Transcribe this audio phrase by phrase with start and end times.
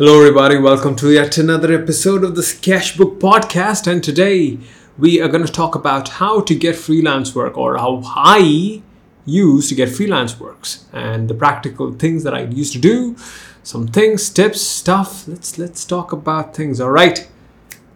[0.00, 0.56] Hello, everybody.
[0.56, 3.86] Welcome to yet another episode of the Sketchbook Podcast.
[3.86, 4.58] And today
[4.96, 8.80] we are going to talk about how to get freelance work or how I
[9.26, 13.14] use to get freelance works and the practical things that I used to do,
[13.62, 15.28] some things, tips, stuff.
[15.28, 16.80] Let's let's talk about things.
[16.80, 17.28] All right.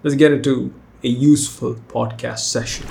[0.02, 2.86] Let's get into a useful podcast session.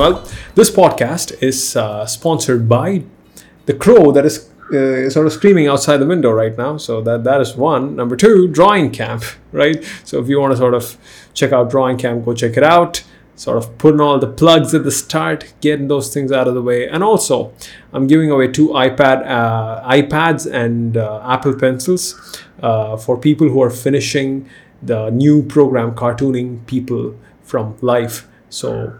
[0.00, 3.02] Well, this podcast is uh, sponsored by
[3.66, 6.78] the crow that is uh, sort of screaming outside the window right now.
[6.78, 7.96] So that that is one.
[7.96, 9.84] Number two, Drawing Camp, right?
[10.04, 10.96] So if you want to sort of
[11.34, 13.04] check out Drawing Camp, go check it out.
[13.36, 16.62] Sort of putting all the plugs at the start, getting those things out of the
[16.62, 17.52] way, and also
[17.92, 23.62] I'm giving away two iPad uh, iPads and uh, Apple Pencils uh, for people who
[23.62, 24.48] are finishing
[24.82, 28.26] the new program, cartooning people from life.
[28.48, 28.98] So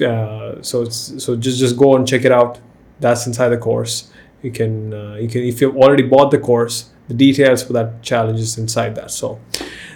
[0.00, 2.58] uh, so so just just go and check it out.
[3.00, 4.10] That's inside the course.
[4.42, 8.02] You can uh, you can if you've already bought the course, the details for that
[8.02, 9.10] challenge is inside that.
[9.10, 9.40] So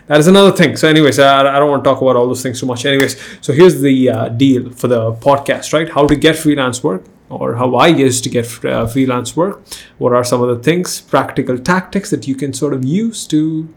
[0.07, 0.77] that is another thing.
[0.77, 2.87] So, anyways, I, I don't want to talk about all those things too much.
[2.87, 5.89] Anyways, so here's the uh, deal for the podcast, right?
[5.89, 9.63] How to get freelance work, or how I used to get uh, freelance work.
[9.99, 13.69] What are some of the things, practical tactics that you can sort of use to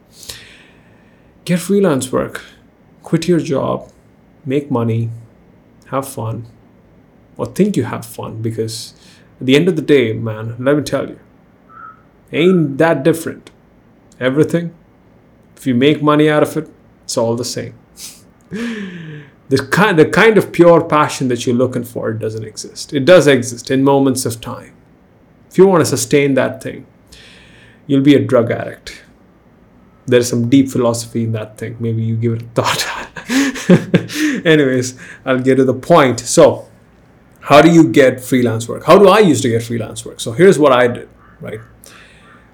[1.45, 2.43] get freelance work?
[3.01, 3.89] Quit your job,
[4.45, 5.09] make money,
[5.89, 6.45] have fun,
[7.37, 8.93] or think you have fun because
[9.39, 11.19] at the end of the day, man, let me tell you,
[12.31, 13.51] ain't that different.
[14.19, 14.73] Everything,
[15.55, 16.69] if you make money out of it,
[17.03, 17.73] it's all the same.
[18.49, 22.93] the kind, the kind of pure passion that you're looking for doesn't exist.
[22.93, 24.73] It does exist in moments of time.
[25.49, 26.85] If you want to sustain that thing,
[27.87, 29.03] you'll be a drug addict.
[30.05, 31.77] There's some deep philosophy in that thing.
[31.79, 33.07] Maybe you give it a thought.
[34.45, 36.19] Anyways, I'll get to the point.
[36.19, 36.67] So,
[37.41, 38.85] how do you get freelance work?
[38.85, 40.19] How do I used to get freelance work?
[40.19, 41.59] So, here's what I did, right?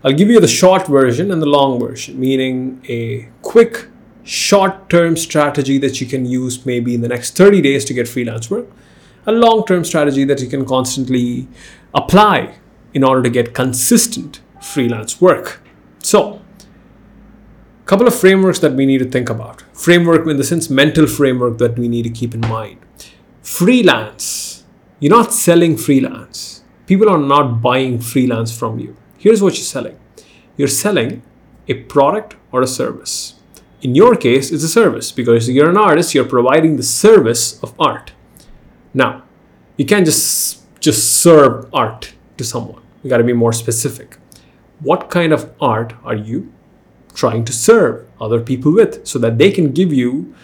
[0.03, 3.87] I'll give you the short version and the long version, meaning a quick,
[4.23, 8.07] short term strategy that you can use maybe in the next 30 days to get
[8.07, 8.67] freelance work,
[9.25, 11.47] a long term strategy that you can constantly
[11.93, 12.55] apply
[12.93, 15.61] in order to get consistent freelance work.
[16.03, 16.41] So,
[17.85, 19.63] couple of frameworks that we need to think about.
[19.73, 22.79] Framework in the sense mental framework that we need to keep in mind.
[23.43, 24.63] Freelance.
[24.99, 26.63] You're not selling freelance.
[26.87, 28.95] People are not buying freelance from you.
[29.17, 29.99] Here's what you're selling.
[30.57, 31.21] You're selling
[31.67, 33.35] a product or a service.
[33.81, 37.79] In your case, it's a service because you're an artist, you're providing the service of
[37.79, 38.13] art.
[38.93, 39.23] Now,
[39.77, 42.81] you can't just just serve art to someone.
[43.03, 44.17] You got to be more specific.
[44.79, 46.51] What kind of art are you
[47.15, 50.35] trying to serve other people with so that they can give you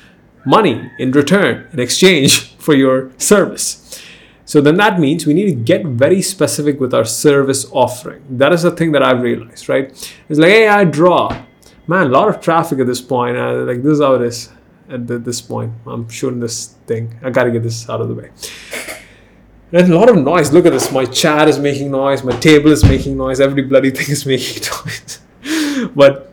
[0.45, 4.01] money in return, in exchange for your service.
[4.45, 8.23] So then that means we need to get very specific with our service offering.
[8.37, 9.89] That is the thing that I've realized, right?
[10.27, 11.45] It's like, hey, I draw.
[11.87, 13.37] Man, a lot of traffic at this point.
[13.37, 14.49] Uh, like, this is how it is
[14.89, 15.73] at this point.
[15.85, 17.17] I'm shooting this thing.
[17.23, 18.31] I gotta get this out of the way.
[19.71, 20.51] And a lot of noise.
[20.51, 20.91] Look at this.
[20.91, 22.23] My chat is making noise.
[22.23, 23.39] My table is making noise.
[23.39, 25.19] Every bloody thing is making noise.
[25.95, 26.30] but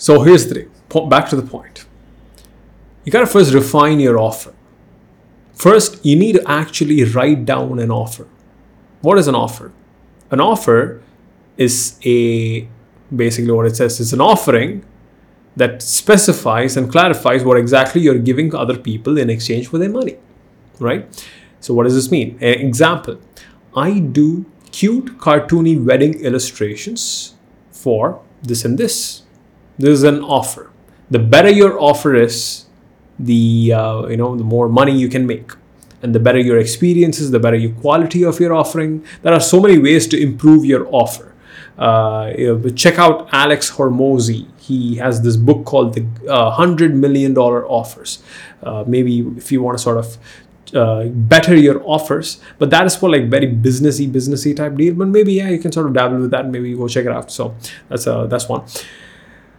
[0.00, 1.08] so here's the thing.
[1.10, 1.84] Back to the point.
[3.04, 4.54] You gotta first refine your offer.
[5.52, 8.26] First, you need to actually write down an offer.
[9.02, 9.72] What is an offer?
[10.30, 11.02] An offer
[11.58, 12.66] is a
[13.14, 14.86] basically what it says is an offering
[15.54, 20.16] that specifies and clarifies what exactly you're giving other people in exchange for their money.
[20.78, 21.28] Right?
[21.60, 22.38] So what does this mean?
[22.40, 23.20] An example.
[23.76, 27.34] I do cute cartoony wedding illustrations
[27.70, 29.24] for this and this
[29.80, 30.70] this is an offer.
[31.10, 32.66] The better your offer is
[33.18, 35.52] the uh, you know the more money you can make.
[36.02, 39.04] And the better your experience is the better your quality of your offering.
[39.22, 41.34] There are so many ways to improve your offer.
[41.76, 42.32] Uh,
[42.74, 44.46] check out alex hormozi.
[44.58, 48.22] He has this book called the uh, 100 million dollar offers.
[48.62, 50.16] Uh, maybe if you want to sort of
[50.74, 54.94] uh, better your offers but that is for like very businessy businessy type deal.
[54.94, 56.48] But maybe yeah you can sort of dabble with that.
[56.48, 57.30] Maybe you go check it out.
[57.32, 57.54] So
[57.88, 58.64] that's uh that's one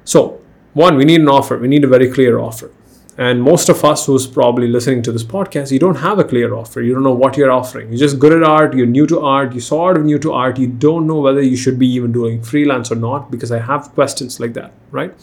[0.03, 0.41] so,
[0.73, 1.57] one, we need an offer.
[1.57, 2.71] We need a very clear offer.
[3.17, 6.55] And most of us who's probably listening to this podcast, you don't have a clear
[6.55, 6.81] offer.
[6.81, 7.89] You don't know what you're offering.
[7.89, 8.73] You're just good at art.
[8.73, 9.51] You're new to art.
[9.53, 10.57] You're sort of new to art.
[10.57, 13.91] You don't know whether you should be even doing freelance or not because I have
[13.93, 15.13] questions like that, right?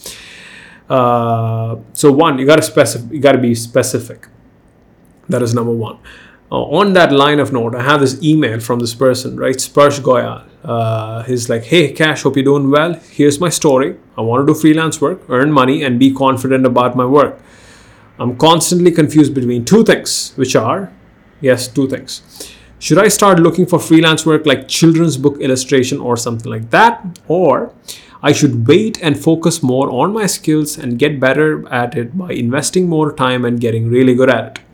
[0.88, 3.10] Uh, so one, you gotta specify.
[3.12, 4.28] You gotta be specific.
[5.28, 5.98] That is number one.
[6.50, 9.56] Uh, on that line of note, I have this email from this person, right?
[9.56, 10.45] Sparsh Goyal.
[10.65, 12.95] Uh, he's like, hey, Kesh, hope you're doing well.
[12.95, 13.97] Here's my story.
[14.17, 17.39] I want to do freelance work, earn money, and be confident about my work.
[18.19, 20.91] I'm constantly confused between two things, which are,
[21.41, 22.23] yes, two things.
[22.81, 27.21] Should I start looking for freelance work like children's book illustration or something like that?
[27.29, 27.75] Or
[28.23, 32.33] I should wait and focus more on my skills and get better at it by
[32.33, 34.68] investing more time and getting really good at it.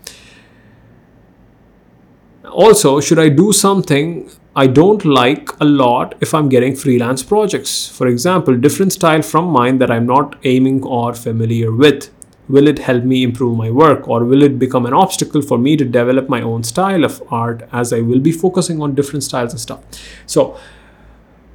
[2.55, 7.89] Also, should I do something I don't like a lot if I'm getting freelance projects?
[7.89, 12.11] For example, different style from mine that I'm not aiming or familiar with.
[12.49, 15.77] Will it help me improve my work or will it become an obstacle for me
[15.77, 19.51] to develop my own style of art as I will be focusing on different styles
[19.51, 19.81] and stuff?
[20.27, 20.57] So,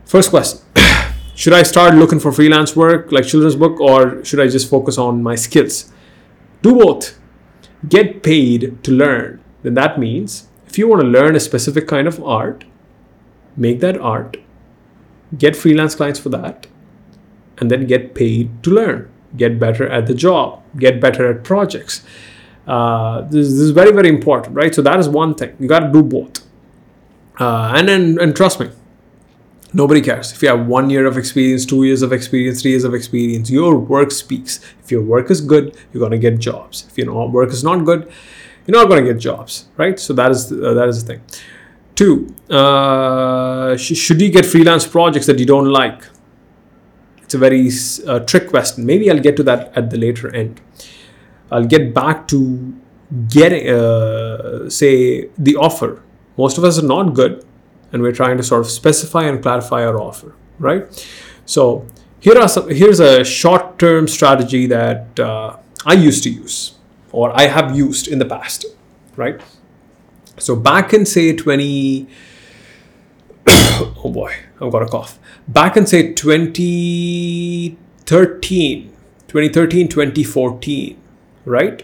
[0.03, 0.59] first question
[1.33, 4.97] Should I start looking for freelance work like children's book or should I just focus
[4.97, 5.93] on my skills?
[6.61, 7.17] Do both.
[7.87, 9.41] Get paid to learn.
[9.63, 12.63] Then that means if you want to learn a specific kind of art,
[13.57, 14.37] make that art,
[15.37, 16.67] get freelance clients for that,
[17.57, 19.09] and then get paid to learn.
[19.35, 22.03] Get better at the job, get better at projects.
[22.67, 24.73] Uh, this, this, is very, very important, right?
[24.73, 25.55] So, that is one thing.
[25.59, 26.45] You got to do both.
[27.39, 28.69] Uh, and, and, and trust me,
[29.71, 30.31] Nobody cares.
[30.31, 33.51] If you have one year of experience, two years of experience, three years of experience,
[33.51, 34.59] your work speaks.
[34.83, 36.85] If your work is good, you're going to get jobs.
[36.89, 38.11] If your work is not good,
[38.69, 39.99] you're not going to get jobs, right?
[39.99, 41.21] So that is uh, that is the thing.
[41.95, 46.03] Two, uh, sh- should you get freelance projects that you don't like?
[47.23, 47.69] It's a very
[48.07, 48.85] uh, trick question.
[48.85, 50.61] Maybe I'll get to that at the later end.
[51.51, 52.75] I'll get back to
[53.27, 56.03] getting, uh, say, the offer.
[56.37, 57.43] Most of us are not good,
[57.91, 60.83] and we're trying to sort of specify and clarify our offer, right?
[61.45, 61.87] So
[62.19, 62.69] here are some.
[62.69, 66.75] Here's a short-term strategy that uh, I used to use,
[67.11, 68.65] or I have used in the past,
[69.15, 69.41] right?
[70.37, 72.07] So back in say 20
[73.47, 75.17] oh boy, I've got a cough.
[75.47, 78.93] Back in say 2013,
[79.27, 81.01] 2013, 2014,
[81.45, 81.83] right?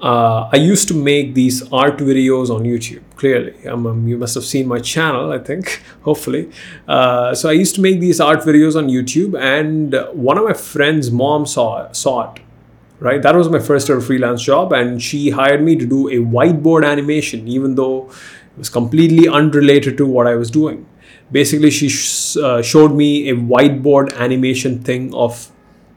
[0.00, 3.02] Uh, I used to make these art videos on YouTube.
[3.16, 6.50] Clearly, um, you must have seen my channel, I think, hopefully.
[6.88, 10.54] Uh, so I used to make these art videos on YouTube, and one of my
[10.54, 12.40] friends' mom saw saw it,
[13.00, 13.22] right?
[13.22, 16.86] That was my first ever freelance job and she hired me to do a whiteboard
[16.86, 20.86] animation even though it was completely unrelated to what i was doing.
[21.32, 25.50] Basically she sh- uh, showed me a whiteboard animation thing of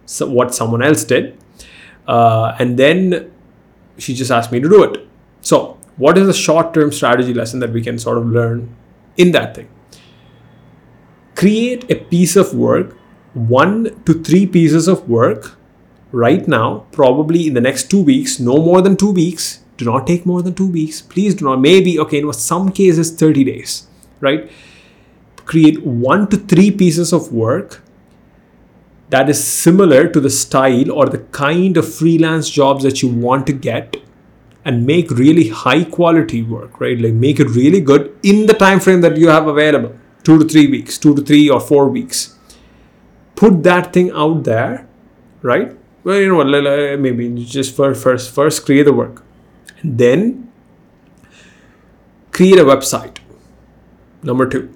[0.05, 1.37] so- what someone else did
[2.07, 3.31] uh, and then
[3.97, 5.07] she just asked me to do it.
[5.41, 8.75] So what is the short term strategy lesson that we can sort of learn
[9.17, 9.69] in that thing?
[11.35, 12.95] Create a piece of work
[13.33, 15.57] one to three pieces of work
[16.13, 19.59] right now, probably in the next two weeks, no more than two weeks.
[19.75, 21.01] Do not take more than two weeks.
[21.01, 21.59] Please do not.
[21.59, 23.87] Maybe, okay, in some cases, 30 days,
[24.21, 24.49] right?
[25.45, 27.81] Create one to three pieces of work
[29.09, 33.45] that is similar to the style or the kind of freelance jobs that you want
[33.47, 33.97] to get
[34.65, 38.79] and make really high quality work right like make it really good in the time
[38.79, 39.93] frame that you have available
[40.23, 42.39] 2 to 3 weeks 2 to 3 or 4 weeks
[43.35, 44.87] put that thing out there
[45.41, 49.23] right well you know what maybe just first first first create the work.
[49.83, 50.51] Then
[52.31, 53.17] create a website.
[54.21, 54.73] Number two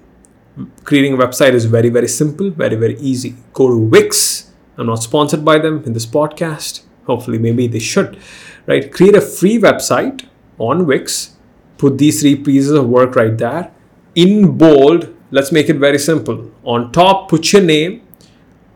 [0.84, 3.34] creating a website is very very simple very very easy.
[3.52, 4.52] Go to wix.
[4.76, 6.82] I'm not sponsored by them in this podcast.
[7.06, 8.18] Hopefully maybe they should
[8.66, 8.92] right?
[8.92, 10.26] Create a free website
[10.58, 11.36] on wix.
[11.78, 13.70] Put these three pieces of work right there.
[14.14, 16.50] In bold let's make it very simple.
[16.64, 18.02] On top put your name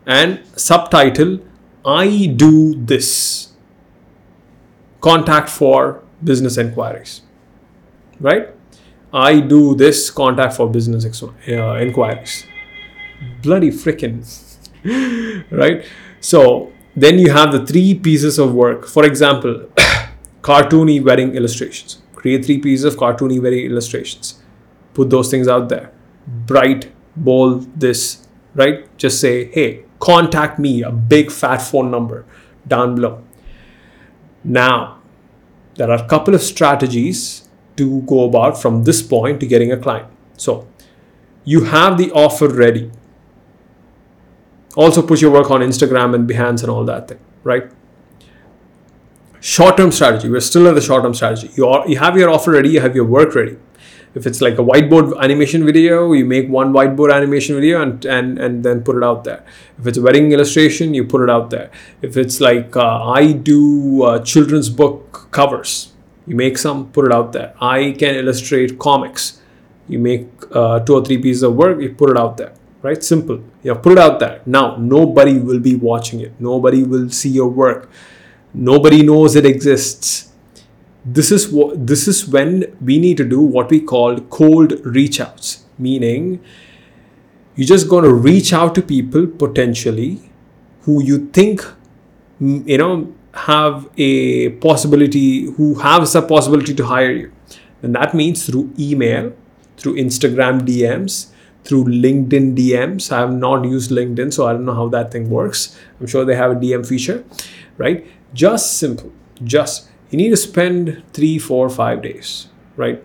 [0.05, 1.39] and subtitle
[1.85, 3.51] I do this.
[5.01, 7.21] Contact for business inquiries.
[8.19, 8.49] Right?
[9.13, 12.45] I do this contact for business ex- uh, inquiries.
[13.41, 14.23] Bloody frickin'.
[15.51, 15.85] right?
[16.19, 18.87] So then you have the three pieces of work.
[18.87, 19.69] For example,
[20.41, 22.01] cartoony wedding illustrations.
[22.15, 24.41] Create three pieces of cartoony wedding illustrations.
[24.93, 25.91] Put those things out there.
[26.25, 28.95] Bright, bold, this, right?
[28.97, 32.25] Just say, hey, contact me, a big fat phone number
[32.67, 33.23] down below.
[34.43, 34.99] Now,
[35.75, 39.77] there are a couple of strategies to go about from this point to getting a
[39.77, 40.07] client.
[40.35, 40.67] So,
[41.45, 42.91] you have the offer ready.
[44.75, 47.71] Also, put your work on Instagram and Behance and all that thing, right?
[49.39, 50.29] Short term strategy.
[50.29, 51.49] We're still in the short term strategy.
[51.55, 53.57] You, are, you have your offer ready, you have your work ready
[54.15, 58.37] if it's like a whiteboard animation video you make one whiteboard animation video and and
[58.39, 59.43] and then put it out there.
[59.79, 61.71] If it's a wedding illustration you put it out there.
[62.01, 65.93] If it's like uh, i do uh, children's book covers
[66.27, 67.53] you make some put it out there.
[67.59, 69.39] I can illustrate comics.
[69.87, 72.53] You make uh, two or three pieces of work you put it out there
[72.83, 73.01] right?
[73.01, 73.41] Simple.
[73.63, 74.41] You have put it out there.
[74.45, 76.33] Now nobody will be watching it.
[76.39, 77.89] Nobody will see your work.
[78.53, 80.32] Nobody knows it exists.
[81.05, 85.19] This is what this is when we need to do what we call cold reach
[85.19, 86.41] outs, meaning
[87.55, 90.31] you're just going to reach out to people potentially
[90.83, 91.61] who you think
[92.41, 97.31] mm, you know have a possibility who has a possibility to hire you.
[97.81, 99.33] And that means through email
[99.77, 101.31] through instagram dms
[101.63, 105.29] through linkedin dms i have not used linkedin so i don't know how that thing
[105.29, 105.77] works.
[105.99, 107.23] I'm sure they have a dm feature
[107.77, 108.05] right?
[108.33, 109.11] Just simple
[109.43, 112.47] just you need to spend three four five days
[112.83, 113.03] right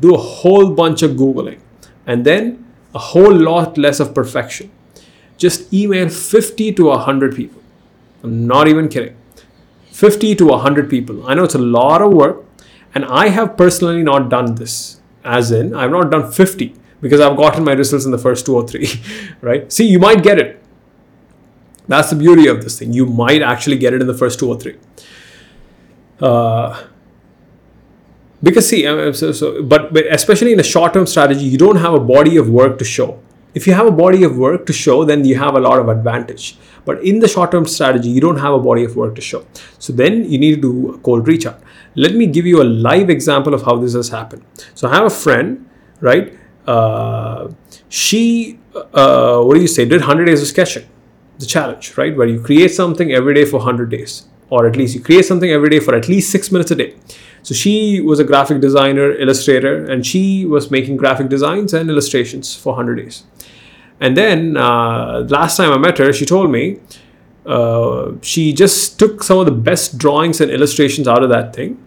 [0.00, 1.60] do a whole bunch of googling
[2.06, 2.50] and then
[2.94, 4.70] a whole lot less of perfection
[5.36, 7.62] just email 50 to 100 people
[8.22, 9.16] i'm not even kidding
[10.00, 11.28] 50 to 100 people.
[11.28, 12.44] I know it's a lot of work,
[12.94, 17.36] and I have personally not done this, as in, I've not done 50 because I've
[17.36, 18.88] gotten my results in the first two or three,
[19.42, 19.70] right?
[19.70, 20.62] See, you might get it.
[21.86, 22.94] That's the beauty of this thing.
[22.94, 24.78] You might actually get it in the first two or three.
[26.20, 26.84] Uh,
[28.42, 32.00] because see, so, so, but, but especially in a short-term strategy, you don't have a
[32.00, 33.20] body of work to show.
[33.52, 35.88] If you have a body of work to show, then you have a lot of
[35.88, 36.56] advantage.
[36.84, 39.44] But in the short term strategy, you don't have a body of work to show.
[39.78, 41.60] So then you need to do a cold reach out.
[41.96, 44.44] Let me give you a live example of how this has happened.
[44.74, 45.68] So I have a friend,
[46.00, 46.38] right?
[46.66, 47.50] Uh,
[47.88, 50.86] she, uh, what do you say, did 100 days of sketching,
[51.38, 52.16] the challenge, right?
[52.16, 55.50] Where you create something every day for 100 days, or at least you create something
[55.50, 56.94] every day for at least six minutes a day.
[57.42, 62.54] So she was a graphic designer, illustrator, and she was making graphic designs and illustrations
[62.54, 63.24] for 100 days.
[64.00, 66.80] And then uh, last time I met her, she told me
[67.46, 71.82] uh, she just took some of the best drawings and illustrations out of that thing,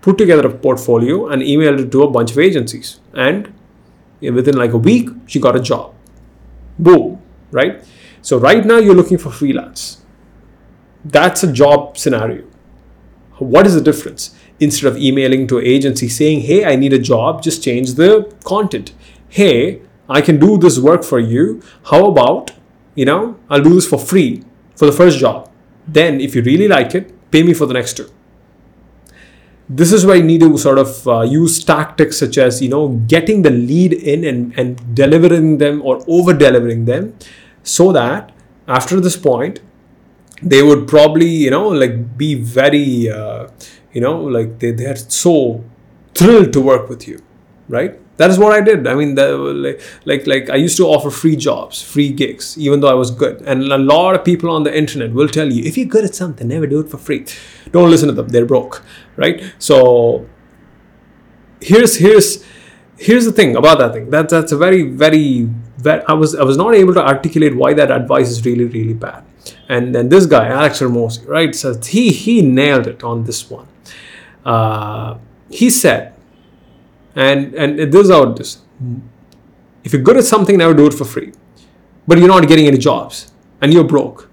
[0.00, 3.00] put together a portfolio, and emailed it to a bunch of agencies.
[3.14, 3.52] And
[4.20, 5.94] within like a week, she got a job.
[6.78, 7.20] Boom,
[7.50, 7.84] right?
[8.22, 10.02] So right now you're looking for freelance.
[11.10, 12.44] That's a job scenario.
[13.38, 14.34] What is the difference?
[14.58, 18.34] Instead of emailing to an agency saying, hey, I need a job, just change the
[18.44, 18.92] content.
[19.28, 21.62] Hey, I can do this work for you.
[21.90, 22.52] How about,
[22.96, 24.42] you know, I'll do this for free
[24.74, 25.50] for the first job.
[25.86, 28.10] Then, if you really like it, pay me for the next two.
[29.68, 32.88] This is where you need to sort of uh, use tactics such as, you know,
[33.06, 37.14] getting the lead in and, and delivering them or over delivering them
[37.62, 38.32] so that
[38.66, 39.60] after this point,
[40.42, 43.48] they would probably, you know, like be very, uh,
[43.92, 45.64] you know, like they, they're so
[46.14, 47.22] thrilled to work with you,
[47.68, 47.98] right?
[48.16, 48.86] that is what I did.
[48.86, 52.88] I mean, like, like, like I used to offer free jobs, free gigs, even though
[52.88, 53.42] I was good.
[53.42, 56.14] And a lot of people on the internet will tell you, if you're good at
[56.14, 57.26] something, never do it for free.
[57.72, 58.82] Don't listen to them; they're broke,
[59.16, 59.42] right?
[59.58, 60.26] So
[61.60, 62.44] here's here's
[62.98, 64.10] here's the thing about that thing.
[64.10, 67.74] That that's a very very that I was I was not able to articulate why
[67.74, 69.24] that advice is really really bad.
[69.68, 71.54] And then this guy Alex Hormozi, right?
[71.54, 73.66] So he he nailed it on this one.
[74.44, 75.18] Uh,
[75.50, 76.14] he said
[77.16, 78.58] and and this is how it is.
[79.82, 81.32] If you're good at something, never do it for free.
[82.06, 84.28] But you're not getting any jobs and you're broke.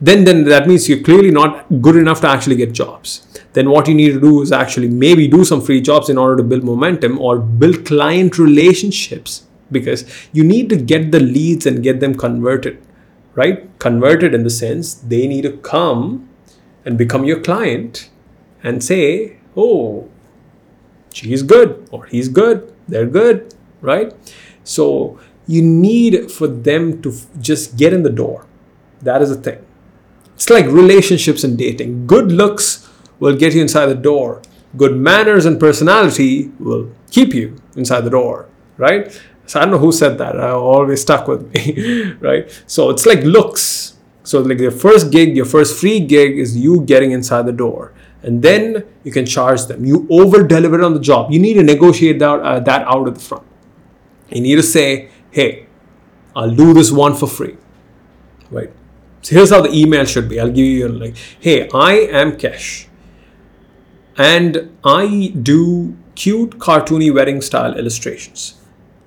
[0.00, 3.26] Then then that means you're clearly not good enough to actually get jobs.
[3.52, 6.36] Then what you need to do is actually maybe do some free jobs in order
[6.38, 11.82] to build momentum or build client relationships because you need to get the leads and
[11.82, 12.82] get them converted
[13.34, 13.68] right?
[13.78, 16.28] Converted in the sense they need to come
[16.84, 18.10] and become your client
[18.62, 20.08] and say oh
[21.12, 24.12] she's good or he's good they're good right?
[24.64, 28.46] So you need for them to f- just get in the door.
[29.00, 29.64] That is the thing.
[30.34, 32.06] It's like relationships and dating.
[32.06, 34.42] Good looks will get you inside the door.
[34.76, 38.48] Good manners and personality will keep you inside the door
[38.78, 42.90] right so i don't know who said that i always stuck with me right so
[42.90, 47.12] it's like looks so like your first gig your first free gig is you getting
[47.12, 49.84] inside the door and then you can charge them.
[49.84, 51.32] You over deliver on the job.
[51.32, 53.44] You need to negotiate that, uh, that out at the front.
[54.30, 55.66] You need to say, hey,
[56.34, 57.56] I'll do this one for free.
[58.50, 58.72] Right?
[59.22, 60.38] So here's how the email should be.
[60.40, 62.86] I'll give you like, hey, I am Kesh.
[64.16, 68.60] And I do cute cartoony wedding style illustrations.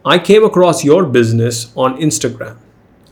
[0.06, 2.58] I came across your business on Instagram.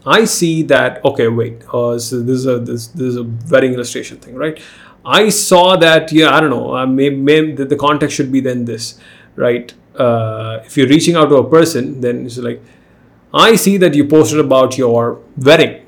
[0.05, 3.73] I see that okay, wait, uh, so this is a this, this is a wedding
[3.73, 4.61] illustration thing, right?
[5.05, 8.65] I saw that, yeah, I don't know, uh, maybe the, the context should be then
[8.65, 8.99] this,
[9.35, 9.73] right?
[9.95, 12.61] Uh, if you're reaching out to a person, then it's like,
[13.33, 15.82] I see that you posted about your wedding.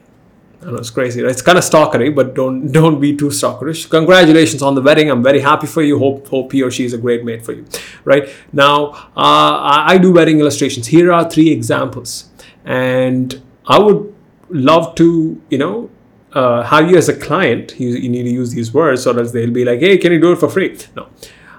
[0.65, 1.23] I know it's crazy.
[1.23, 3.89] It's kind of stalkery, but don't don't be too stalkerish.
[3.89, 5.11] Congratulations on the wedding.
[5.11, 5.99] I'm very happy for you.
[5.99, 7.65] Hope hope he or she is a great mate for you.
[8.03, 10.87] Right now, uh, I do wedding illustrations.
[10.87, 12.29] Here are three examples,
[12.63, 14.13] and I would
[14.49, 15.89] love to you know
[16.33, 17.79] uh, have you as a client.
[17.79, 20.19] You, you need to use these words, or else they'll be like, "Hey, can you
[20.19, 21.07] do it for free?" No,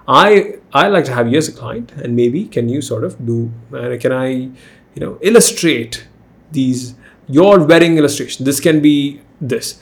[0.08, 3.24] I I like to have you as a client, and maybe can you sort of
[3.24, 3.52] do?
[3.72, 6.08] Uh, can I, you know, illustrate
[6.50, 6.94] these
[7.28, 8.44] your wedding illustration?
[8.44, 9.80] This can be this,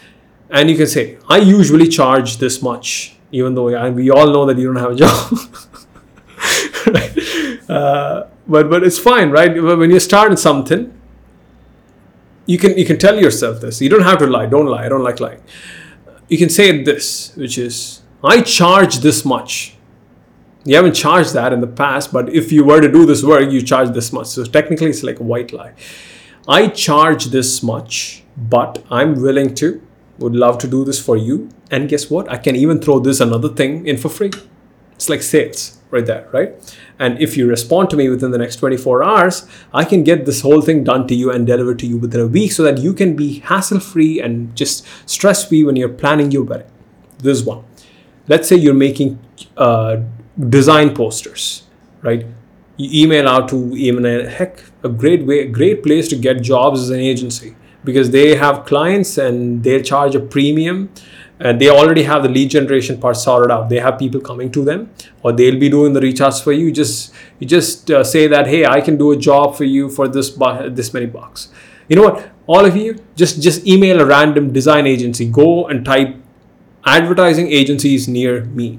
[0.50, 4.46] and you can say, "I usually charge this much," even though I, we all know
[4.46, 5.38] that you don't have a job.
[6.86, 7.70] right?
[7.70, 9.62] Uh, but but it's fine, right?
[9.62, 10.92] When you start something,
[12.46, 13.80] you can you can tell yourself this.
[13.80, 14.46] You don't have to lie.
[14.46, 14.84] Don't lie.
[14.84, 15.42] I don't like lying.
[16.28, 19.76] You can say this, which is, "I charge this much."
[20.66, 23.50] You haven't charged that in the past, but if you were to do this work,
[23.50, 24.28] you charge this much.
[24.28, 25.74] So technically, it's like a white lie.
[26.46, 29.80] I charge this much, but I'm willing to,
[30.18, 31.48] would love to do this for you.
[31.70, 32.30] And guess what?
[32.30, 34.30] I can even throw this another thing in for free.
[34.92, 36.52] It's like sales right there, right?
[36.98, 40.42] And if you respond to me within the next 24 hours, I can get this
[40.42, 42.92] whole thing done to you and delivered to you within a week so that you
[42.92, 46.70] can be hassle free and just stress free when you're planning your wedding.
[47.18, 47.64] This is one.
[48.28, 49.18] Let's say you're making
[49.56, 50.00] uh,
[50.48, 51.64] design posters,
[52.02, 52.26] right?
[52.76, 56.42] You email out to even a heck, a great way, a great place to get
[56.42, 57.54] jobs as an agency
[57.84, 60.90] because they have clients and they charge a premium.
[61.40, 63.68] And they already have the lead generation part sorted out.
[63.68, 64.90] They have people coming to them
[65.22, 66.66] or they'll be doing the recharge for you.
[66.66, 69.88] You just you just uh, say that hey i can do a job for you
[69.90, 71.48] for this bu- this many bucks.
[71.88, 72.30] You know what?
[72.46, 75.28] All of you just just email a random design agency.
[75.28, 76.14] Go and type
[76.84, 78.78] advertising agencies near me.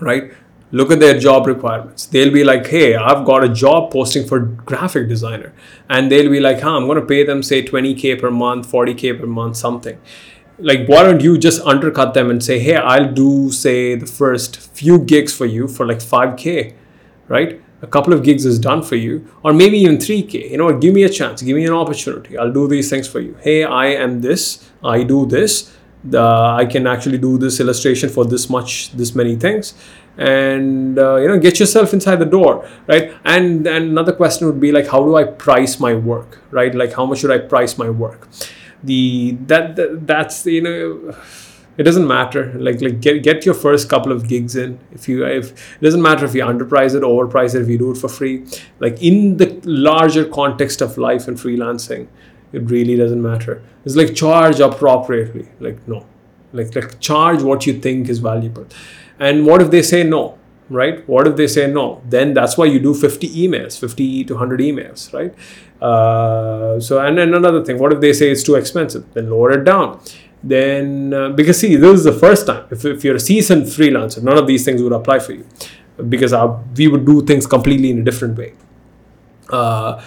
[0.00, 0.32] Right
[0.72, 2.06] look at their job requirements.
[2.06, 5.52] They'll be like hey i've got a job posting for graphic designer.
[5.88, 9.20] And they'll be like huh i'm going to pay them say 20k per month 40k
[9.20, 9.98] per month something.
[10.58, 14.58] Like why don't you just undercut them and say hey i'll do say the first
[14.58, 16.74] few gigs for you for like 5k
[17.28, 17.60] right?
[17.82, 20.80] A couple of gigs is done for you or maybe even 3k you know what?
[20.80, 21.42] Give me a chance.
[21.42, 22.36] Give me an opportunity.
[22.36, 23.36] I'll do these things for you.
[23.40, 24.70] Hey i am this.
[24.84, 25.76] I do this.
[26.02, 29.74] The, i can actually do this illustration for this much this many things
[30.16, 33.14] and uh, you know get yourself inside the door right?
[33.24, 36.74] And and another question would be like how do i price my work right?
[36.74, 38.28] Like how much should i price my work?
[38.82, 41.14] The that, that that's you know
[41.78, 42.52] it doesn't matter.
[42.58, 44.78] Like like get, get your first couple of gigs in.
[44.92, 47.92] If you if it doesn't matter if you underprice it overprice it if you do
[47.92, 48.46] it for free.
[48.80, 52.08] Like in the larger context of life and freelancing
[52.52, 53.62] it really doesn't matter.
[53.84, 55.48] It's like charge appropriately.
[55.60, 56.06] Like no.
[56.52, 58.66] Like like charge what you think is valuable
[59.20, 60.38] and what if they say no
[60.70, 61.06] right?
[61.08, 62.00] What if they say no?
[62.08, 65.34] Then that's why you do 50 emails 50 to 100 emails right?
[65.82, 69.12] Uh, so and then another thing what if they say it's too expensive?
[69.12, 70.00] Then lower it down.
[70.42, 72.66] Then uh, because see this is the first time.
[72.70, 75.46] If, if you're a seasoned freelancer none of these things would apply for you.
[76.08, 78.54] Because our, we would do things completely in a different way.
[79.50, 80.02] Uh,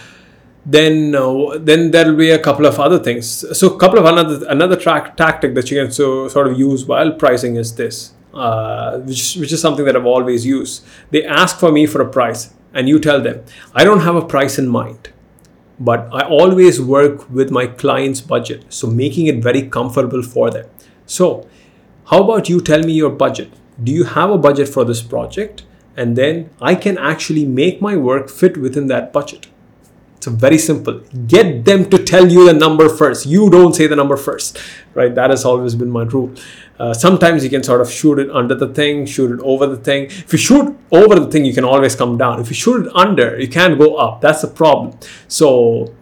[0.65, 3.45] then uh, then there'll be a couple of other things.
[3.57, 6.85] So a couple of another another track tactic that you can so sort of use
[6.85, 10.83] while pricing is this uh, which, which is something that I've always used.
[11.11, 13.43] They ask for me for a price, and you tell them,
[13.73, 15.09] I don't have a price in mind,
[15.79, 20.65] but I always work with my client's budget, so making it very comfortable for them.
[21.05, 21.47] So,
[22.05, 23.51] how about you tell me your budget?
[23.81, 25.63] Do you have a budget for this project?
[25.95, 29.47] And then I can actually make my work fit within that budget.
[30.25, 31.01] It's very simple.
[31.27, 33.25] Get them to tell you the number first.
[33.25, 34.57] You don't say the number first,
[34.93, 35.13] right?
[35.13, 36.33] That has always been my rule.
[36.79, 39.75] Uh, sometimes you can sort of shoot it under the thing, shoot it over the
[39.75, 40.05] thing.
[40.05, 42.39] If you shoot over the thing, you can always come down.
[42.39, 44.21] If you shoot it under, you can't go up.
[44.21, 44.97] That's the problem.
[45.27, 45.93] So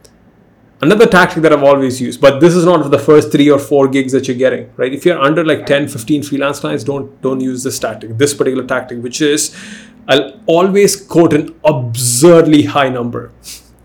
[0.81, 3.57] another tactic that I've always used, but this is not for the first three or
[3.57, 4.93] four gigs that you're getting, right?
[4.93, 8.67] If you're under like 10, 15 freelance clients, don't don't use this tactic, this particular
[8.67, 9.55] tactic, which is
[10.07, 13.31] I'll always quote an absurdly high number.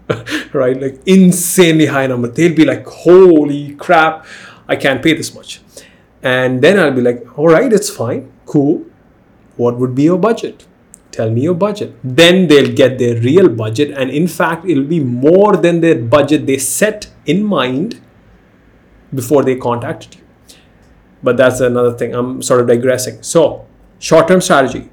[0.52, 0.80] right?
[0.80, 2.28] Like insanely high number.
[2.28, 4.26] They'll be like, holy crap,
[4.68, 5.60] I can't pay this much.
[6.22, 8.84] And then I'll be like, all right, it's fine, cool.
[9.56, 10.66] What would be your budget?
[11.10, 11.94] Tell me your budget.
[12.04, 13.90] Then they'll get their real budget.
[13.96, 18.00] And in fact, it'll be more than their budget they set in mind
[19.14, 20.20] before they contacted you.
[21.22, 22.14] But that's another thing.
[22.14, 23.22] I'm sort of digressing.
[23.22, 23.66] So,
[23.98, 24.90] short term strategy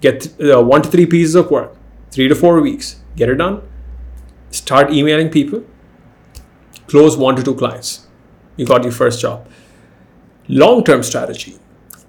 [0.00, 1.74] get uh, one to three pieces of work,
[2.10, 3.62] three to four weeks, get it done
[4.52, 5.64] start emailing people,
[6.86, 8.06] close one to two clients.
[8.56, 9.48] You got your first job.
[10.48, 11.58] Long term strategy.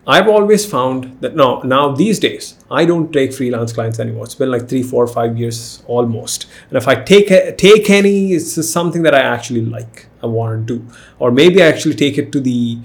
[0.05, 4.25] I've always found that now, now these days, I don't take freelance clients anymore.
[4.25, 6.47] It's been like three, four, five years almost.
[6.67, 10.77] And if I take take any, it's something that I actually like, I want to
[10.77, 12.79] do, or maybe I actually take it to the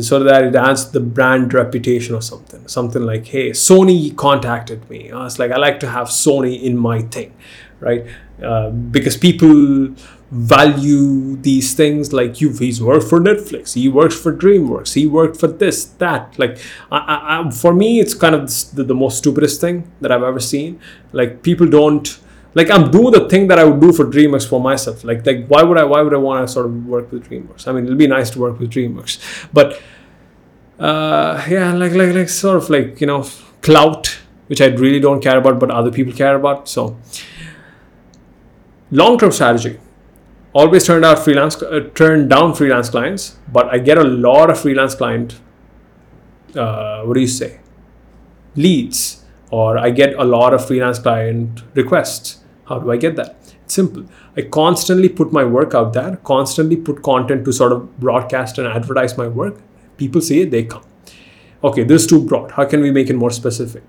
[0.00, 2.66] so that it adds the brand reputation or something.
[2.66, 5.10] Something like, hey, Sony contacted me.
[5.12, 7.36] I was like, I like to have Sony in my thing,
[7.78, 8.06] right?
[8.42, 9.94] Uh, because people
[10.30, 15.38] value these things like you he's worked for netflix he works for dreamworks he worked
[15.38, 16.36] for this that.
[16.38, 16.58] Like
[16.90, 20.40] I, I, for me it's kind of the, the most stupidest thing that i've ever
[20.40, 20.80] seen.
[21.12, 22.18] Like people don't
[22.54, 25.04] like i'm doing the thing that i would do for dreamworks for myself.
[25.04, 27.68] Like like why would i why would i want to sort of work with dreamworks?
[27.68, 29.80] I mean it'll be nice to work with dreamworks but
[30.80, 33.24] uh yeah like like like sort of like you know
[33.62, 34.18] clout
[34.48, 36.96] which i really don't care about but other people care about so
[38.94, 39.78] long-term strategy.
[40.52, 44.60] Always turned out freelance uh, turned down freelance clients but i get a lot of
[44.60, 45.40] freelance client
[46.54, 47.58] uh, what do you say?
[48.54, 52.44] Leads or i get a lot of freelance client requests.
[52.68, 53.36] How do i get that?
[53.64, 54.04] It's simple.
[54.36, 58.68] I constantly put my work out there constantly put content to sort of broadcast and
[58.68, 59.58] advertise my work.
[59.96, 60.84] People see it they come.
[61.64, 62.52] Okay this is too broad.
[62.52, 63.82] How can we make it more specific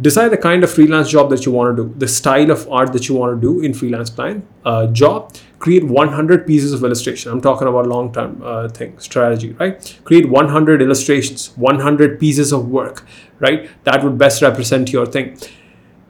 [0.00, 2.92] decide the kind of freelance job that you want to do the style of art
[2.92, 7.32] that you want to do in freelance client uh, job create 100 pieces of illustration.
[7.32, 9.98] I'm talking about long term uh, thing strategy right?
[10.04, 13.06] Create 100 illustrations 100 pieces of work
[13.38, 13.70] right?
[13.84, 15.38] That would best represent your thing.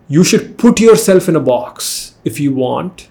[0.09, 3.09] You should put yourself in a box if you want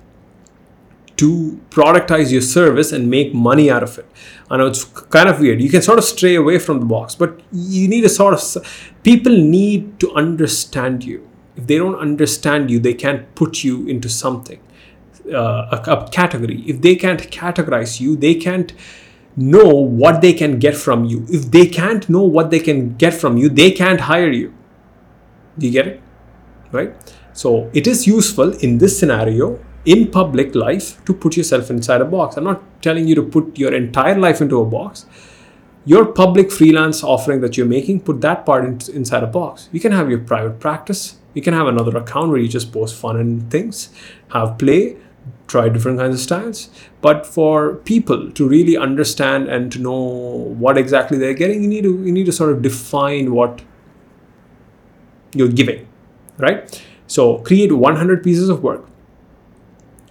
[1.17, 4.06] to productize your service and make money out of it.
[4.49, 5.62] I know it's kind of weird.
[5.62, 8.93] You can sort of stray away from the box, but you need a sort of
[9.04, 11.28] people need to understand you.
[11.56, 14.60] If they don't understand you, they can't put you into something,
[15.32, 16.63] uh, a, a category.
[16.65, 18.73] If they can't categorize you, they can't
[19.36, 21.26] know what they can get from you.
[21.30, 24.54] If they can't know what they can get from you, they can't hire you.
[25.58, 26.02] Do you get it?
[26.71, 26.95] Right?
[27.34, 32.06] So it is useful in this scenario in public life to put yourself inside a
[32.06, 32.38] box.
[32.38, 35.06] I'm not telling you to put your entire life into a box.
[35.86, 39.67] Your public freelance offering that you're making, put that part in, inside a box.
[39.74, 41.17] You can have your private practice.
[41.34, 43.89] You can have another account where you just post fun and things,
[44.32, 44.96] have play,
[45.48, 46.69] try different kinds of styles.
[47.02, 50.00] But for people to really understand and to know
[50.63, 53.62] what exactly they're getting, you need to you need to sort of define what
[55.34, 55.88] you're giving,
[56.38, 56.82] right?
[57.08, 58.88] So create 100 pieces of work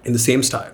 [0.05, 0.73] in the same style,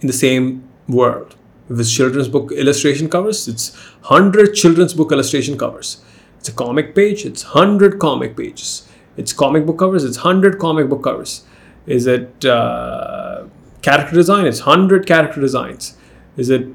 [0.00, 1.34] in the same world.
[1.68, 3.76] with children's book illustration covers, it's
[4.08, 6.02] 100 children's book illustration covers.
[6.38, 8.88] It's a comic page, it's 100 comic pages.
[9.18, 11.44] It's comic book covers, it's 100 comic book covers.
[11.86, 13.44] Is it uh,
[13.82, 14.46] character design?
[14.46, 15.96] It's 100 character designs.
[16.36, 16.68] Is it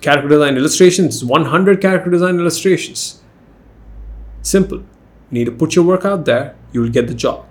[0.00, 1.22] character design illustrations?
[1.22, 3.22] It's 100 character design illustrations.
[4.42, 4.78] Simple.
[4.78, 7.46] You need to put your work out there, you will get the job.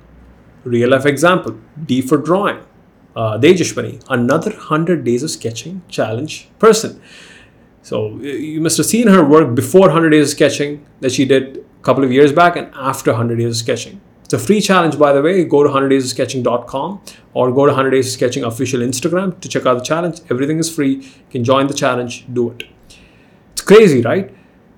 [0.63, 2.63] Real life example D for drawing
[3.15, 7.01] uh, Dejashwani, another 100 days of sketching challenge person.
[7.81, 11.57] So you must have seen her work before 100 days of sketching that she did
[11.57, 14.01] a couple of years back and after 100 days of sketching.
[14.23, 15.43] It's a free challenge, by the way.
[15.43, 17.01] Go to 100daysofsketching.com
[17.33, 20.21] or go to 100 Days of Sketching official Instagram to check out the challenge.
[20.31, 20.95] Everything is free.
[20.95, 22.63] You can join the challenge, do it.
[23.51, 24.33] It's crazy, right?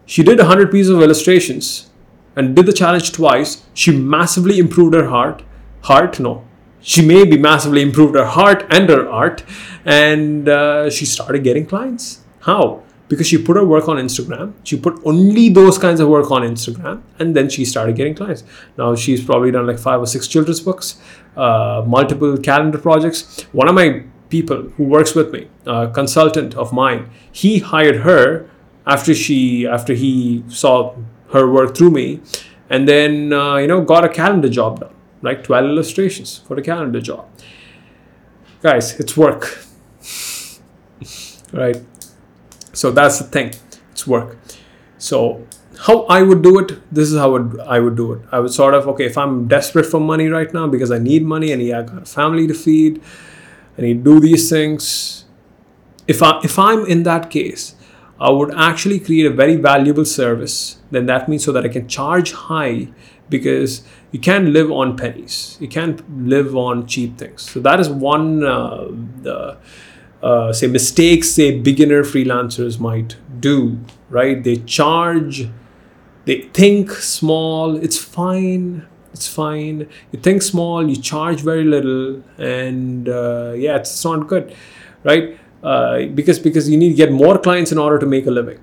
[0.05, 1.89] She did 100 pieces of illustrations
[2.35, 3.63] and did the challenge twice.
[3.73, 5.43] She massively improved her heart.
[5.83, 6.43] Heart, no,
[6.91, 9.43] she maybe massively improved her heart and her art
[9.85, 12.21] and uh, she started getting clients.
[12.41, 12.83] How?
[13.07, 14.53] Because she put her work on instagram.
[14.63, 18.43] She put only those kinds of work on instagram and then she started getting clients.
[18.77, 20.99] Now she's probably done like five or six children's books
[21.35, 23.41] uh, multiple calendar projects.
[23.51, 28.49] One of my people who works with me a consultant of mine he hired her
[28.85, 30.95] after she after he saw
[31.31, 32.19] her work through me
[32.69, 34.94] and then uh, you know got a calendar job done
[35.25, 37.27] like 12 illustrations for a calendar job.
[38.61, 39.59] Guys, it's work.
[41.51, 41.81] right?
[42.73, 43.53] So that's the thing.
[43.91, 44.37] It's work.
[44.97, 45.45] So
[45.79, 47.35] how I would do it, this is how
[47.65, 48.21] I would do it.
[48.31, 51.23] I would sort of, okay, if I'm desperate for money right now because I need
[51.23, 53.01] money and yeah, I got a family to feed,
[53.77, 55.25] I need to do these things.
[56.07, 57.75] If I if I'm in that case,
[58.19, 60.77] I would actually create a very valuable service.
[60.91, 62.89] Then that means so that I can charge high
[63.29, 65.57] because you can't live on pennies.
[65.59, 67.41] You can't live on cheap things.
[67.49, 68.87] So that is one uh,
[69.21, 69.57] the
[70.21, 73.79] uh, say mistakes say beginner freelancers might do.
[74.09, 74.43] Right?
[74.43, 75.49] They charge.
[76.25, 77.75] They think small.
[77.77, 78.87] It's fine.
[79.13, 79.87] It's fine.
[80.11, 80.87] You think small.
[80.89, 84.53] You charge very little, and uh, yeah, it's, it's not good,
[85.03, 85.37] right?
[85.63, 88.59] Uh, because because you need to get more clients in order to make a living.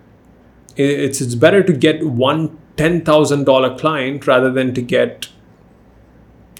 [0.77, 5.28] It's it's better to get one $10,000 client rather than to get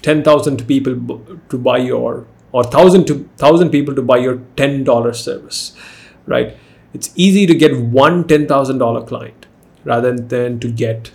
[0.01, 5.75] 10,000 people to buy your or 1000 to 1000 people to buy your $10 service
[6.25, 6.57] right
[6.93, 9.45] it's easy to get one $10,000 client
[9.83, 11.11] rather than to get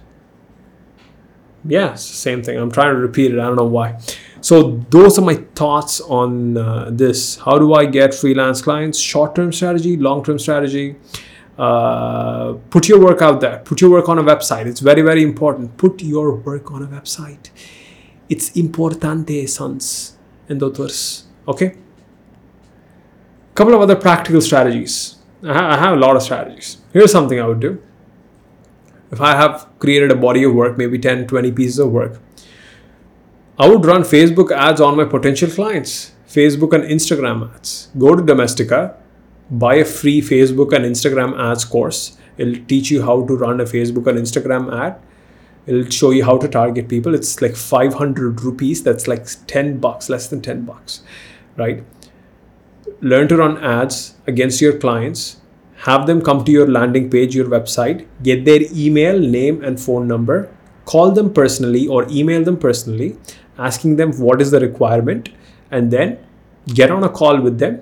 [1.64, 3.96] yeah same thing i'm trying to repeat it i don't know why
[4.40, 7.36] So those are my thoughts on uh, this.
[7.38, 8.98] How do I get freelance clients?
[8.98, 10.96] Short-term strategy, long-term strategy.
[11.58, 13.58] Uh, put your work out there.
[13.64, 14.66] Put your work on a website.
[14.66, 15.76] It's very very important.
[15.76, 17.50] Put your work on a website.
[18.28, 20.16] It's importante, sons
[20.48, 21.24] and daughters.
[21.46, 21.76] Okay.
[23.54, 25.16] Couple of other practical strategies.
[25.42, 26.78] I, ha- I have a lot of strategies.
[26.92, 27.82] Here's something I would do.
[29.10, 32.20] If I have created a body of work, maybe 10, 20 pieces of work,
[33.58, 37.88] I would run Facebook ads on my potential clients, Facebook and Instagram ads.
[37.98, 38.94] Go to Domestika,
[39.50, 42.16] buy a free Facebook and Instagram ads course.
[42.36, 45.00] It'll teach you how to run a Facebook and Instagram ad.
[45.66, 47.14] It'll show you how to target people.
[47.14, 48.82] It's like 500 rupees.
[48.82, 51.02] That's like 10 bucks, less than 10 bucks,
[51.56, 51.84] right?
[53.00, 55.38] Learn to run ads against your clients.
[55.82, 60.08] Have them come to your landing page, your website, get their email, name, and phone
[60.08, 60.52] number.
[60.86, 63.16] Call them personally or email them personally
[63.58, 65.28] asking them what is the requirement
[65.70, 66.18] and then
[66.68, 67.80] get on a call with them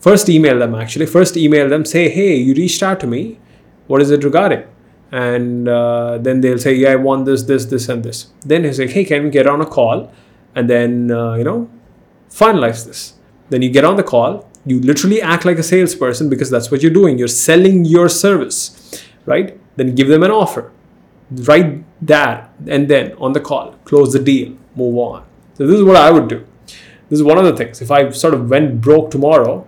[0.00, 1.06] first email them actually.
[1.06, 3.38] First email them say hey you reached out to me.
[3.86, 4.64] What is it regarding?
[5.12, 8.28] And uh, then they'll say yeah i want this this this and this.
[8.40, 10.12] Then they say hey can we get on a call?
[10.54, 11.70] And then uh, you know
[12.30, 13.14] finalize this.
[13.50, 14.48] Then you get on the call.
[14.66, 17.18] You literally act like a salesperson because that's what you're doing.
[17.18, 18.76] You're selling your service
[19.26, 19.58] right?
[19.76, 20.70] Then give them an offer.
[21.30, 23.76] Right there and then on the call.
[23.84, 24.56] Close the deal.
[24.74, 25.24] Move on.
[25.54, 26.46] So this is what I would do.
[27.08, 27.80] This is one of the things.
[27.80, 29.66] If I sort of went broke tomorrow,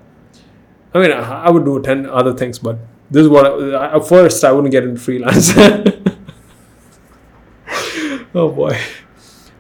[0.94, 2.78] I mean, I would do 10 other things, but
[3.10, 5.52] this is what I, first I wouldn't get into freelance.
[8.34, 8.78] oh boy.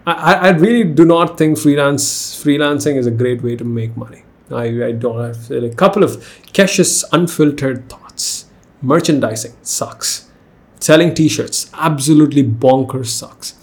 [0.06, 2.04] I, I really do not think freelance
[2.42, 4.24] freelancing is a great way to make money.
[4.50, 6.16] I, I don't have a couple of
[6.52, 8.46] Kesh's unfiltered thoughts.
[8.82, 10.28] Merchandising sucks.
[10.80, 13.54] Selling t-shirts absolutely bonkers sucks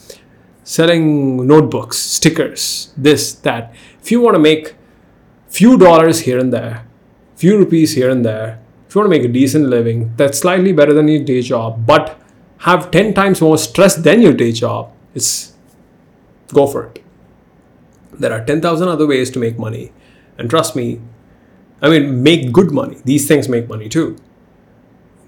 [0.70, 3.74] selling notebooks, stickers, this, that.
[4.04, 4.76] If you want to make
[5.48, 6.86] few dollars here and there,
[7.40, 10.74] few rupees here and there, if you want to make a decent living, that's slightly
[10.74, 12.20] better than your day job, but
[12.70, 15.54] have 10 times more stress than your day job, it's
[16.54, 17.04] go for it.
[18.14, 19.94] There are 10,000 other ways to make money.
[20.38, 21.00] And trust me,
[21.82, 22.98] I mean, make good money.
[23.06, 24.18] These things make money too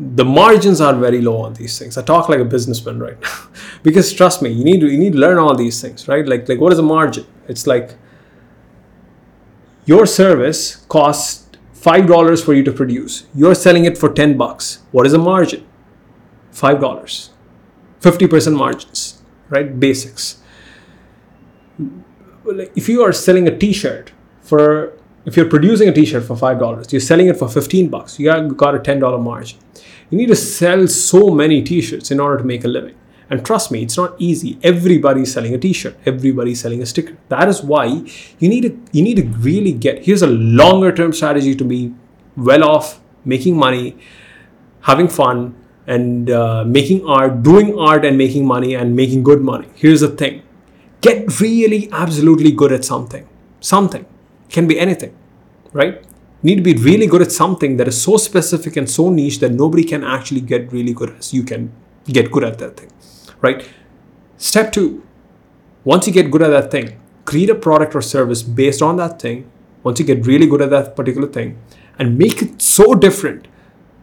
[0.02, 1.98] the margins are very low on these things.
[1.98, 3.38] I talk like a businessman right now
[3.84, 6.26] because trust me, you need to you need to learn all these things, right?
[6.28, 7.26] Like like what is a margin?
[7.48, 7.96] It's like
[9.86, 11.41] your service costs
[11.82, 13.26] five dollars for you to produce.
[13.34, 14.80] You're selling it for ten bucks.
[14.92, 15.68] What is a margin?
[16.52, 17.32] Five dollars,
[18.00, 19.80] fifty percent margins, right?
[19.80, 20.42] Basics.
[22.76, 24.94] If you are selling a T-shirt for
[25.26, 28.20] if you're producing a T-shirt for five dollars, you're selling it for fifteen bucks.
[28.20, 29.60] You got a ten dollar margin
[30.12, 32.96] you need to sell so many t-shirts in order to make a living.
[33.32, 34.60] And trust me, it's not easy.
[34.62, 37.16] Everybody's selling a t-shirt, everybody's selling a sticker.
[37.30, 40.28] That is why you need to you need to really get here's a
[40.62, 41.94] longer term strategy to be
[42.36, 43.98] well off, making money,
[44.82, 45.56] having fun,
[45.88, 49.70] and uh, making art, doing art and making money and making good money.
[49.76, 50.44] Here's the thing.
[51.00, 53.28] Get really absolutely good at something.
[53.62, 54.06] Something.
[54.50, 55.16] Can be anything.
[55.72, 56.06] Right?
[56.44, 59.52] need to be really good at something that is so specific and so niche that
[59.52, 61.72] nobody can actually get really good as you can
[62.08, 62.90] get good at that thing
[63.42, 63.68] right?
[64.38, 65.04] Step two
[65.84, 69.20] once you get good at that thing create a product or service based on that
[69.22, 69.50] thing
[69.84, 71.58] once you get really good at that particular thing
[71.98, 73.48] and make it so different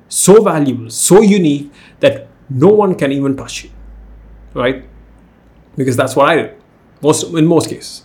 [0.09, 1.71] so valuable so unique
[2.01, 3.71] that no one can even touch you
[4.55, 4.85] right?
[5.77, 6.55] Because that's what i did
[7.01, 8.03] most in most cases.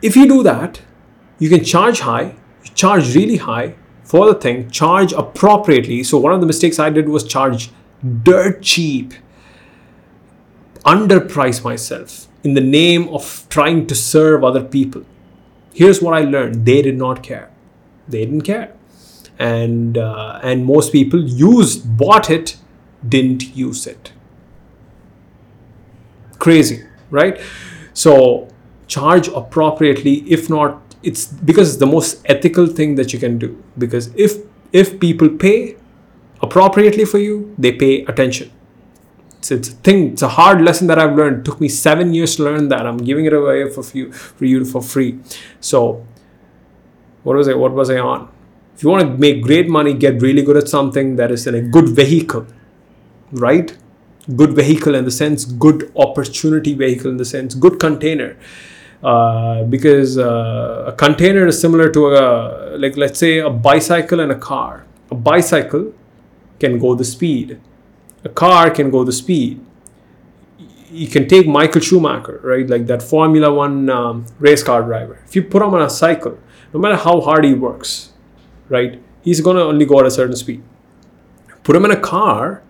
[0.00, 0.80] If you do that
[1.38, 2.34] you can charge high
[2.74, 6.02] charge really high for the thing, charge appropriately.
[6.02, 7.70] So one of the mistakes I did was charge
[8.22, 9.14] dirt cheap,
[10.84, 15.04] underprice myself in the name of trying to serve other people.
[15.72, 17.50] Here's what I learned: they did not care.
[18.08, 18.72] They didn't care,
[19.38, 22.56] and uh, and most people used bought it,
[23.08, 24.12] didn't use it.
[26.38, 27.40] Crazy, right?
[27.94, 28.48] So
[28.86, 33.62] charge appropriately, if not it's because it's the most ethical thing that you can do
[33.78, 34.38] because if
[34.72, 35.76] if people pay
[36.42, 38.50] appropriately for you they pay attention
[39.44, 41.38] it's, it's a thing it's a hard lesson that i've learned.
[41.40, 42.86] It took me seven years to learn that.
[42.86, 45.18] I'm giving it away for you for you for free.
[45.60, 46.06] So
[47.22, 48.28] what was i what was i on?
[48.74, 51.54] If you want to make great money get really good at something that is in
[51.54, 52.46] a good vehicle
[53.32, 53.76] right?
[54.36, 58.36] Good vehicle in the sense good opportunity vehicle in the sense good container.
[59.02, 64.32] Uh, because uh, a container is similar to a like let's say a bicycle and
[64.32, 64.86] a car.
[65.10, 65.92] A bicycle
[66.58, 67.60] can go the speed
[68.24, 69.60] a car can go the speed
[70.94, 72.68] you can take Michael Schumacher, right?
[72.68, 75.20] Like that Formula One um, race car driver.
[75.26, 76.38] If you put him on a cycle,
[76.72, 78.12] no matter how hard he works,
[78.68, 80.62] right, he's going to only go at a certain speed.
[81.64, 82.62] Put him in a car,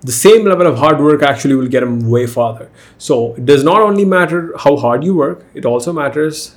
[0.00, 2.70] the same level of hard work actually will get him way farther.
[2.96, 6.56] So it does not only matter how hard you work, it also matters,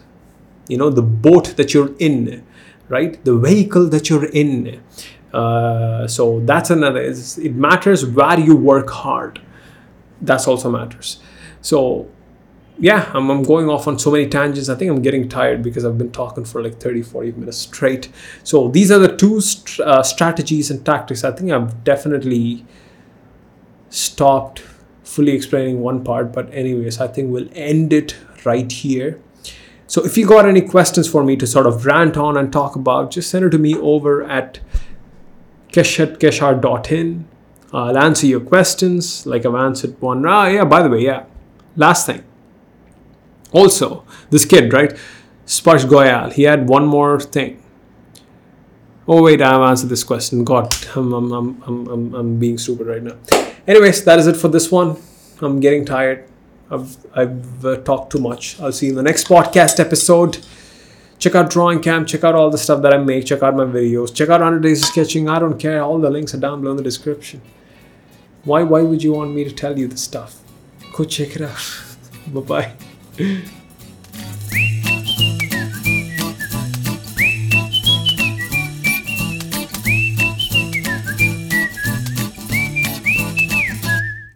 [0.68, 2.46] you know, the boat that you're in,
[2.88, 3.24] right?
[3.26, 4.82] The vehicle that you're in.
[5.34, 7.02] Uh, so that's another.
[7.02, 9.42] It matters where you work hard.
[10.22, 11.20] That's also matters.
[11.62, 12.10] So
[12.80, 14.70] yeah, I'm, I'm going off on so many tangents.
[14.70, 18.10] I think I'm getting tired because I've been talking for like 30, 40 minutes straight.
[18.44, 21.24] So these are the two st- uh, strategies and tactics.
[21.24, 22.66] I think I've definitely
[23.90, 24.62] stopped
[25.04, 26.32] fully explaining one part.
[26.32, 28.16] But, anyways, I think we'll end it
[28.46, 29.20] right here.
[29.88, 32.76] So, if you got any questions for me to sort of rant on and talk
[32.76, 34.60] about, just send it to me over at
[35.72, 37.28] keshat.keshar.in.
[37.72, 40.26] Uh, I'll answer your questions like I've answered one.
[40.26, 41.26] Ah, yeah, by the way, yeah.
[41.76, 42.24] Last thing.
[43.52, 44.96] Also, this kid, right?
[45.46, 47.62] Sparsh Goyal, he had one more thing.
[49.08, 50.44] Oh, wait, I've answered this question.
[50.44, 53.16] God, I'm, I'm, I'm, I'm, I'm being stupid right now.
[53.68, 54.98] Anyways, that is it for this one.
[55.42, 56.30] I'm getting tired.
[56.70, 58.60] I've, I've uh, talked too much.
[58.60, 60.38] I'll see you in the next podcast episode.
[61.20, 62.08] Check out Drawing Camp.
[62.08, 63.26] Check out all the stuff that I make.
[63.26, 64.14] Check out my videos.
[64.14, 65.28] Check out 100 Days of Sketching.
[65.28, 65.84] I don't care.
[65.84, 67.42] All the links are down below in the description.
[68.46, 70.40] Why, why would you want me to tell you this stuff?
[70.94, 71.84] Go check it out.
[72.28, 72.74] bye
[73.20, 73.50] bye.